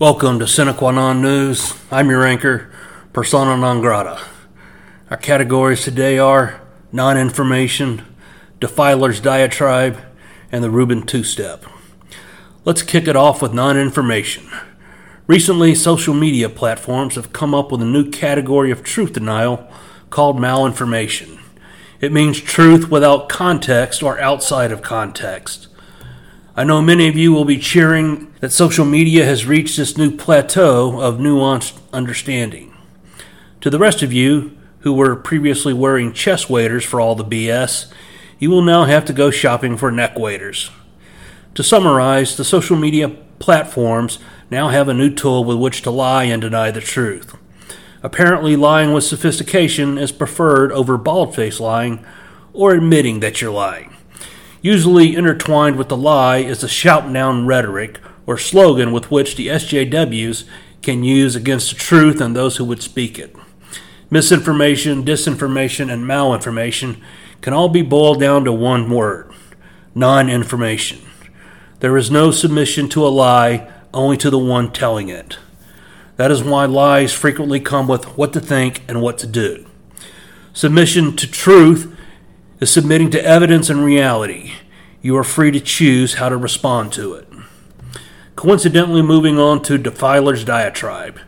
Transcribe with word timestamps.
Welcome 0.00 0.38
to 0.38 0.46
Sine 0.46 0.76
Non 0.76 1.20
News. 1.20 1.74
I'm 1.90 2.08
your 2.08 2.24
anchor, 2.24 2.70
Persona 3.12 3.56
Non 3.56 3.80
Grata. 3.80 4.20
Our 5.10 5.16
categories 5.16 5.82
today 5.82 6.20
are 6.20 6.60
non 6.92 7.18
information, 7.18 8.04
Defiler's 8.60 9.20
Diatribe, 9.20 9.98
and 10.52 10.62
the 10.62 10.70
Rubin 10.70 11.02
Two 11.02 11.24
Step. 11.24 11.64
Let's 12.64 12.82
kick 12.84 13.08
it 13.08 13.16
off 13.16 13.42
with 13.42 13.52
non 13.52 13.76
information. 13.76 14.48
Recently, 15.26 15.74
social 15.74 16.14
media 16.14 16.48
platforms 16.48 17.16
have 17.16 17.32
come 17.32 17.52
up 17.52 17.72
with 17.72 17.82
a 17.82 17.84
new 17.84 18.08
category 18.08 18.70
of 18.70 18.84
truth 18.84 19.14
denial 19.14 19.68
called 20.10 20.36
malinformation. 20.36 21.40
It 22.00 22.12
means 22.12 22.40
truth 22.40 22.88
without 22.88 23.28
context 23.28 24.04
or 24.04 24.20
outside 24.20 24.70
of 24.70 24.80
context. 24.80 25.67
I 26.58 26.64
know 26.64 26.82
many 26.82 27.06
of 27.06 27.16
you 27.16 27.32
will 27.32 27.44
be 27.44 27.56
cheering 27.56 28.34
that 28.40 28.50
social 28.50 28.84
media 28.84 29.24
has 29.24 29.46
reached 29.46 29.76
this 29.76 29.96
new 29.96 30.10
plateau 30.10 31.00
of 31.00 31.18
nuanced 31.18 31.78
understanding. 31.92 32.74
To 33.60 33.70
the 33.70 33.78
rest 33.78 34.02
of 34.02 34.12
you 34.12 34.58
who 34.80 34.92
were 34.92 35.14
previously 35.14 35.72
wearing 35.72 36.12
chest 36.12 36.50
waders 36.50 36.84
for 36.84 37.00
all 37.00 37.14
the 37.14 37.24
BS, 37.24 37.92
you 38.40 38.50
will 38.50 38.62
now 38.62 38.86
have 38.86 39.04
to 39.04 39.12
go 39.12 39.30
shopping 39.30 39.76
for 39.76 39.92
neck 39.92 40.18
waders. 40.18 40.72
To 41.54 41.62
summarize, 41.62 42.36
the 42.36 42.44
social 42.44 42.76
media 42.76 43.08
platforms 43.38 44.18
now 44.50 44.66
have 44.66 44.88
a 44.88 44.94
new 44.94 45.14
tool 45.14 45.44
with 45.44 45.58
which 45.58 45.82
to 45.82 45.92
lie 45.92 46.24
and 46.24 46.42
deny 46.42 46.72
the 46.72 46.80
truth. 46.80 47.36
Apparently, 48.02 48.56
lying 48.56 48.92
with 48.92 49.04
sophistication 49.04 49.96
is 49.96 50.10
preferred 50.10 50.72
over 50.72 50.98
bald 50.98 51.36
faced 51.36 51.60
lying 51.60 52.04
or 52.52 52.74
admitting 52.74 53.20
that 53.20 53.40
you're 53.40 53.52
lying. 53.52 53.94
Usually 54.60 55.14
intertwined 55.14 55.76
with 55.76 55.88
the 55.88 55.96
lie 55.96 56.38
is 56.38 56.60
the 56.60 56.68
shout 56.68 57.12
down 57.12 57.46
rhetoric 57.46 58.00
or 58.26 58.36
slogan 58.36 58.92
with 58.92 59.10
which 59.10 59.36
the 59.36 59.48
SJWs 59.48 60.44
can 60.82 61.04
use 61.04 61.36
against 61.36 61.70
the 61.70 61.76
truth 61.76 62.20
and 62.20 62.34
those 62.34 62.56
who 62.56 62.64
would 62.64 62.82
speak 62.82 63.18
it. 63.18 63.34
Misinformation, 64.10 65.04
disinformation, 65.04 65.92
and 65.92 66.04
malinformation 66.04 67.00
can 67.40 67.52
all 67.52 67.68
be 67.68 67.82
boiled 67.82 68.20
down 68.20 68.44
to 68.44 68.52
one 68.52 68.90
word 68.90 69.32
non 69.94 70.28
information. 70.30 71.00
There 71.80 71.96
is 71.96 72.10
no 72.10 72.30
submission 72.30 72.88
to 72.90 73.06
a 73.06 73.08
lie, 73.08 73.70
only 73.94 74.16
to 74.18 74.30
the 74.30 74.38
one 74.38 74.72
telling 74.72 75.08
it. 75.08 75.38
That 76.16 76.30
is 76.30 76.42
why 76.42 76.64
lies 76.64 77.12
frequently 77.12 77.60
come 77.60 77.86
with 77.86 78.16
what 78.16 78.32
to 78.32 78.40
think 78.40 78.82
and 78.88 79.00
what 79.00 79.18
to 79.18 79.26
do. 79.26 79.66
Submission 80.52 81.14
to 81.16 81.30
truth 81.30 81.96
is 82.60 82.70
submitting 82.70 83.10
to 83.10 83.24
evidence 83.24 83.70
and 83.70 83.84
reality. 83.84 84.52
You 85.00 85.16
are 85.16 85.24
free 85.24 85.50
to 85.52 85.60
choose 85.60 86.14
how 86.14 86.28
to 86.28 86.36
respond 86.36 86.92
to 86.94 87.14
it. 87.14 87.28
Coincidentally, 88.36 89.02
moving 89.02 89.38
on 89.38 89.62
to 89.62 89.78
Defiler's 89.78 90.44
diatribe. 90.44 91.20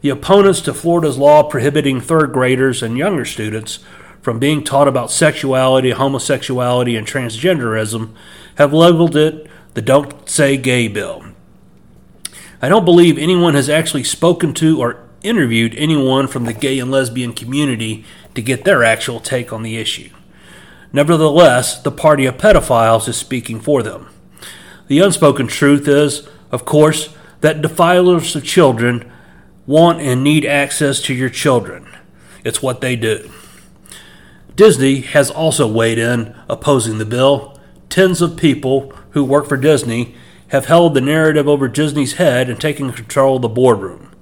The 0.00 0.10
opponents 0.10 0.60
to 0.62 0.74
Florida's 0.74 1.18
law 1.18 1.42
prohibiting 1.42 2.00
third 2.00 2.32
graders 2.32 2.82
and 2.82 2.96
younger 2.96 3.24
students 3.24 3.80
from 4.22 4.38
being 4.38 4.64
taught 4.64 4.88
about 4.88 5.10
sexuality, 5.10 5.90
homosexuality, 5.90 6.96
and 6.96 7.06
transgenderism 7.06 8.14
have 8.56 8.72
labeled 8.72 9.16
it 9.16 9.46
the 9.74 9.82
Don't 9.82 10.28
Say 10.28 10.56
Gay 10.56 10.88
bill. 10.88 11.24
I 12.62 12.68
don't 12.68 12.84
believe 12.84 13.18
anyone 13.18 13.54
has 13.54 13.68
actually 13.68 14.04
spoken 14.04 14.54
to 14.54 14.80
or 14.80 15.06
interviewed 15.22 15.74
anyone 15.76 16.26
from 16.26 16.44
the 16.44 16.54
gay 16.54 16.78
and 16.78 16.90
lesbian 16.90 17.32
community 17.34 18.04
to 18.34 18.42
get 18.42 18.64
their 18.64 18.82
actual 18.82 19.20
take 19.20 19.52
on 19.52 19.62
the 19.62 19.76
issue. 19.76 20.10
Nevertheless, 20.96 21.78
the 21.78 21.92
party 21.92 22.24
of 22.24 22.38
pedophiles 22.38 23.06
is 23.06 23.18
speaking 23.18 23.60
for 23.60 23.82
them. 23.82 24.08
The 24.86 25.00
unspoken 25.00 25.46
truth 25.46 25.86
is, 25.86 26.26
of 26.50 26.64
course, 26.64 27.14
that 27.42 27.60
defilers 27.60 28.34
of 28.34 28.42
children 28.44 29.12
want 29.66 30.00
and 30.00 30.24
need 30.24 30.46
access 30.46 31.02
to 31.02 31.12
your 31.12 31.28
children. 31.28 31.86
It's 32.44 32.62
what 32.62 32.80
they 32.80 32.96
do. 32.96 33.30
Disney 34.54 35.02
has 35.02 35.30
also 35.30 35.70
weighed 35.70 35.98
in 35.98 36.34
opposing 36.48 36.96
the 36.96 37.04
bill. 37.04 37.60
Tens 37.90 38.22
of 38.22 38.38
people 38.38 38.90
who 39.10 39.22
work 39.22 39.46
for 39.46 39.58
Disney 39.58 40.14
have 40.48 40.64
held 40.64 40.94
the 40.94 41.02
narrative 41.02 41.46
over 41.46 41.68
Disney's 41.68 42.14
head 42.14 42.48
and 42.48 42.58
taken 42.58 42.90
control 42.90 43.36
of 43.36 43.42
the 43.42 43.48
boardroom. 43.50 44.16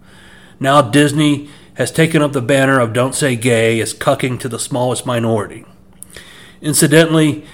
Now 0.59 0.83
Disney 0.83 1.49
has 1.75 1.93
taken 1.93 2.21
up 2.21 2.33
the 2.33 2.43
banner 2.43 2.81
of 2.81 2.93
Don't 2.93 3.15
Say 3.15 3.37
Gay 3.37 3.81
as 3.81 3.95
cucking 3.95 4.41
to 4.41 4.49
the 4.49 4.59
smallest 4.59 5.07
minority. 5.07 5.67
Incidentally, 6.65 7.45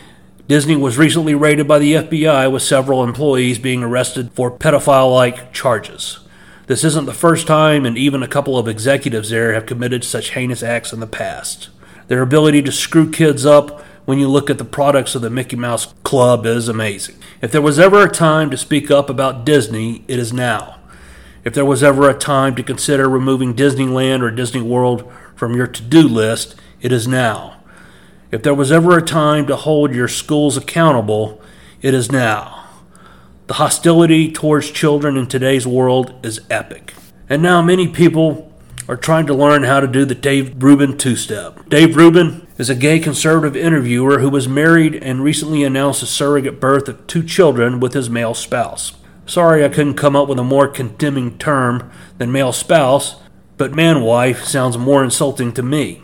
Disney 0.46 0.76
was 0.76 0.96
recently 0.96 1.34
raided 1.34 1.66
by 1.66 1.80
the 1.80 1.94
FBI 1.94 2.50
with 2.50 2.62
several 2.62 3.02
employees 3.02 3.58
being 3.58 3.82
arrested 3.82 4.30
for 4.34 4.52
pedophile 4.52 5.12
like 5.12 5.52
charges. 5.52 6.20
This 6.68 6.84
isn't 6.84 7.06
the 7.06 7.12
first 7.12 7.48
time, 7.48 7.84
and 7.84 7.98
even 7.98 8.22
a 8.22 8.28
couple 8.28 8.56
of 8.56 8.68
executives 8.68 9.30
there 9.30 9.52
have 9.52 9.66
committed 9.66 10.04
such 10.04 10.30
heinous 10.30 10.62
acts 10.62 10.92
in 10.92 11.00
the 11.00 11.08
past. 11.08 11.70
Their 12.06 12.22
ability 12.22 12.62
to 12.62 12.70
screw 12.70 13.10
kids 13.10 13.44
up 13.44 13.80
when 14.04 14.20
you 14.20 14.28
look 14.28 14.48
at 14.48 14.58
the 14.58 14.64
products 14.64 15.16
of 15.16 15.22
the 15.22 15.30
Mickey 15.30 15.56
Mouse 15.56 15.92
Club 16.04 16.46
is 16.46 16.68
amazing. 16.68 17.16
If 17.42 17.50
there 17.50 17.60
was 17.60 17.80
ever 17.80 18.04
a 18.04 18.10
time 18.10 18.48
to 18.50 18.56
speak 18.56 18.92
up 18.92 19.10
about 19.10 19.44
Disney, 19.44 20.04
it 20.06 20.20
is 20.20 20.32
now. 20.32 20.78
If 21.42 21.52
there 21.52 21.64
was 21.64 21.82
ever 21.82 22.08
a 22.08 22.14
time 22.14 22.54
to 22.54 22.62
consider 22.62 23.08
removing 23.08 23.54
Disneyland 23.56 24.22
or 24.22 24.30
Disney 24.30 24.62
World 24.62 25.12
from 25.34 25.56
your 25.56 25.66
to 25.66 25.82
do 25.82 26.02
list, 26.02 26.54
it 26.80 26.92
is 26.92 27.08
now. 27.08 27.59
If 28.30 28.44
there 28.44 28.54
was 28.54 28.70
ever 28.70 28.96
a 28.96 29.02
time 29.02 29.46
to 29.48 29.56
hold 29.56 29.92
your 29.92 30.06
schools 30.06 30.56
accountable, 30.56 31.42
it 31.82 31.94
is 31.94 32.12
now. 32.12 32.64
The 33.48 33.54
hostility 33.54 34.30
towards 34.30 34.70
children 34.70 35.16
in 35.16 35.26
today's 35.26 35.66
world 35.66 36.14
is 36.24 36.40
epic. 36.48 36.94
And 37.28 37.42
now 37.42 37.60
many 37.60 37.88
people 37.88 38.52
are 38.88 38.96
trying 38.96 39.26
to 39.26 39.34
learn 39.34 39.64
how 39.64 39.80
to 39.80 39.88
do 39.88 40.04
the 40.04 40.14
Dave 40.14 40.62
Rubin 40.62 40.96
two 40.96 41.16
step. 41.16 41.68
Dave 41.68 41.96
Rubin 41.96 42.46
is 42.56 42.70
a 42.70 42.76
gay 42.76 43.00
conservative 43.00 43.56
interviewer 43.56 44.20
who 44.20 44.30
was 44.30 44.46
married 44.46 44.94
and 44.94 45.24
recently 45.24 45.64
announced 45.64 46.02
a 46.02 46.06
surrogate 46.06 46.60
birth 46.60 46.88
of 46.88 47.04
two 47.08 47.24
children 47.24 47.80
with 47.80 47.94
his 47.94 48.08
male 48.08 48.34
spouse. 48.34 48.92
Sorry 49.26 49.64
I 49.64 49.68
couldn't 49.68 49.94
come 49.94 50.14
up 50.14 50.28
with 50.28 50.38
a 50.38 50.44
more 50.44 50.68
condemning 50.68 51.36
term 51.36 51.90
than 52.18 52.30
male 52.30 52.52
spouse, 52.52 53.16
but 53.56 53.74
man 53.74 54.02
wife 54.02 54.44
sounds 54.44 54.78
more 54.78 55.02
insulting 55.02 55.52
to 55.52 55.62
me. 55.62 56.02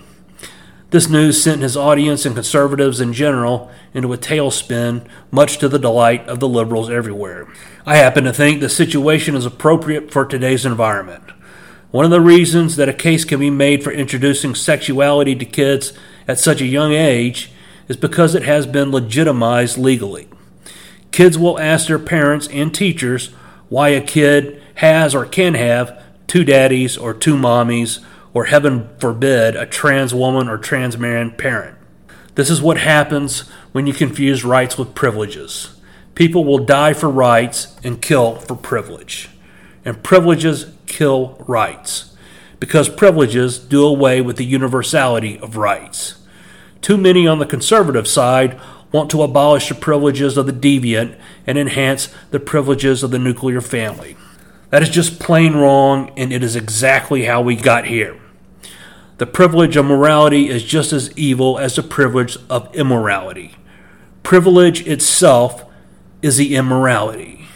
This 0.91 1.09
news 1.09 1.43
sent 1.43 1.63
his 1.63 1.77
audience 1.77 2.25
and 2.25 2.37
conservatives 2.37 3.01
in 3.01 3.13
general 3.13 3.71
into 3.93 4.13
a 4.13 4.19
tailspin, 4.19 5.05
much 5.33 5.59
to 5.59 5.69
the 5.69 5.81
delight 5.81 6.29
of 6.29 6.39
the 6.39 6.49
liberals 6.49 6.89
everywhere. 6.89 7.49
I 7.85 7.97
happen 7.97 8.23
to 8.25 8.33
think 8.33 8.61
the 8.61 8.69
situation 8.69 9.35
is 9.35 9.45
appropriate 9.45 10.13
for 10.13 10.25
today's 10.25 10.65
environment. 10.65 11.25
One 11.91 12.05
of 12.05 12.13
the 12.13 12.21
reasons 12.21 12.77
that 12.77 12.89
a 12.89 12.93
case 12.93 13.25
can 13.25 13.41
be 13.41 13.51
made 13.51 13.83
for 13.83 13.91
introducing 13.91 14.55
sexuality 14.55 15.35
to 15.35 15.45
kids 15.45 15.93
at 16.29 16.39
such 16.39 16.61
a 16.61 16.67
young 16.67 16.93
age 16.93 17.51
is 17.89 17.97
because 17.97 18.37
it 18.37 18.45
has 18.45 18.67
been 18.67 18.93
legitimized 18.93 19.79
legally. 19.79 20.29
Kids 21.11 21.37
will 21.37 21.59
ask 21.59 21.89
their 21.89 21.99
parents 21.99 22.47
and 22.49 22.73
teachers 22.73 23.29
why 23.69 23.89
a 23.89 24.01
kid 24.01 24.63
has 24.77 25.17
or 25.17 25.25
can 25.25 25.55
have 25.55 26.01
two 26.29 26.45
daddies 26.45 26.97
or 26.97 27.13
two 27.13 27.35
mommies 27.35 28.05
or 28.37 28.45
heaven 28.45 28.87
forbid, 28.99 29.57
a 29.57 29.65
trans 29.65 30.13
woman 30.13 30.47
or 30.47 30.59
trans 30.59 30.99
man 30.99 31.31
parent. 31.31 31.75
This 32.35 32.51
is 32.51 32.61
what 32.61 32.77
happens 32.77 33.49
when 33.73 33.87
you 33.87 33.95
confuse 33.95 34.45
rights 34.45 34.77
with 34.77 34.95
privileges. 34.95 35.81
People 36.15 36.45
will 36.45 36.59
die 36.59 36.93
for 36.93 37.09
rights 37.09 37.75
and 37.83 38.03
kill 38.03 38.35
for 38.35 38.55
privilege. 38.55 39.31
And 39.87 40.03
privileges 40.03 40.67
kill 40.85 41.43
rights 41.49 42.15
because 42.61 42.91
privileges 42.91 43.59
do 43.59 43.87
away 43.87 44.21
with 44.21 44.37
the 44.37 44.45
universality 44.45 45.39
of 45.39 45.57
rights. 45.57 46.19
Too 46.83 46.99
many 46.99 47.27
on 47.27 47.39
the 47.39 47.47
conservative 47.47 48.07
side 48.07 48.61
want 48.93 49.11
to 49.13 49.23
abolish 49.23 49.71
the 49.71 49.75
privileges 49.75 50.37
of 50.37 50.45
the 50.45 50.53
deviant 50.53 51.19
and 51.47 51.57
enhance 51.57 52.15
the 52.33 52.41
privileges 52.41 53.03
of 53.03 53.11
the 53.11 53.19
nuclear 53.19 53.63
family. 53.63 54.15
That 54.69 54.83
is 54.83 54.91
just 54.91 55.21
plain 55.21 55.55
wrong, 55.55 56.13
and 56.19 56.35
it 56.35 56.43
is 56.43 56.55
exactly 56.55 57.25
how 57.25 57.41
we 57.41 57.57
got 57.57 57.87
here. 57.87 58.21
The 59.19 59.27
privilege 59.27 59.77
of 59.77 59.87
morality 59.87 60.51
is 60.51 60.63
just 60.63 60.93
as 60.93 61.17
evil 61.17 61.59
as 61.59 61.75
the 61.77 61.83
privilege 61.83 62.37
of 62.51 62.75
immorality. 62.75 63.57
Privilege 64.23 64.87
itself 64.87 65.65
is 66.21 66.37
the 66.37 66.55
immorality. 66.55 67.47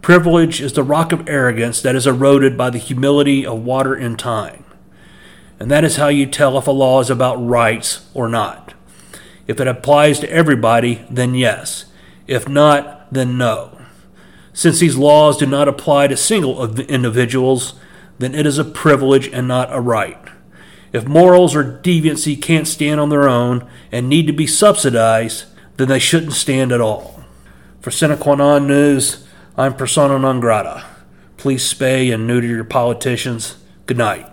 Privilege 0.00 0.60
is 0.60 0.74
the 0.74 0.84
rock 0.84 1.10
of 1.10 1.28
arrogance 1.28 1.82
that 1.82 1.96
is 1.96 2.06
eroded 2.06 2.56
by 2.56 2.70
the 2.70 2.78
humility 2.78 3.44
of 3.44 3.64
water 3.64 3.94
and 3.94 4.16
time. 4.16 4.64
And 5.58 5.68
that 5.72 5.82
is 5.82 5.96
how 5.96 6.06
you 6.06 6.26
tell 6.26 6.56
if 6.56 6.68
a 6.68 6.70
law 6.70 7.00
is 7.00 7.10
about 7.10 7.44
rights 7.44 8.08
or 8.14 8.28
not. 8.28 8.74
If 9.48 9.58
it 9.58 9.66
applies 9.66 10.20
to 10.20 10.30
everybody, 10.30 11.04
then 11.10 11.34
yes. 11.34 11.86
If 12.28 12.48
not, 12.48 13.12
then 13.12 13.36
no. 13.36 13.80
Since 14.52 14.78
these 14.78 14.96
laws 14.96 15.38
do 15.38 15.46
not 15.46 15.66
apply 15.66 16.06
to 16.06 16.16
single 16.16 16.78
individuals, 16.78 17.74
then 18.20 18.36
it 18.36 18.46
is 18.46 18.58
a 18.58 18.64
privilege 18.64 19.26
and 19.28 19.48
not 19.48 19.74
a 19.74 19.80
right. 19.80 20.18
If 20.96 21.06
morals 21.06 21.54
or 21.54 21.62
deviancy 21.62 22.40
can't 22.40 22.66
stand 22.66 23.00
on 23.00 23.10
their 23.10 23.28
own 23.28 23.68
and 23.92 24.08
need 24.08 24.26
to 24.28 24.32
be 24.32 24.46
subsidized, 24.46 25.44
then 25.76 25.88
they 25.88 25.98
shouldn't 25.98 26.32
stand 26.32 26.72
at 26.72 26.80
all. 26.80 27.22
For 27.82 27.90
Sine 27.90 28.66
News, 28.66 29.28
I'm 29.58 29.74
Persona 29.74 30.18
Non 30.18 30.40
Grata. 30.40 30.86
Please 31.36 31.70
spay 31.70 32.14
and 32.14 32.26
neuter 32.26 32.46
your 32.46 32.64
politicians. 32.64 33.58
Good 33.84 33.98
night. 33.98 34.26